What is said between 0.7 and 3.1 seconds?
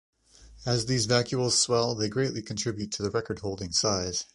these vacuoles swell, they greatly contribute to